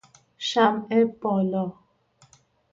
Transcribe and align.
شمع 0.37 1.03
بالا 1.21 1.73